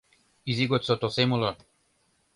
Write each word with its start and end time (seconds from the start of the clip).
Изи 0.49 0.65
годсо 0.71 0.93
тосем 1.01 1.29
уло 1.35 1.51